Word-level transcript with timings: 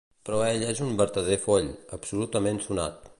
Però 0.27 0.37
ell 0.45 0.63
és 0.69 0.81
un 0.85 0.95
vertader 1.01 1.37
foll, 1.45 1.69
absolutament 1.99 2.63
sonat. 2.69 3.09